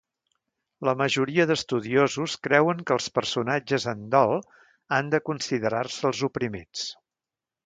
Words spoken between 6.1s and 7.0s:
els oprimits.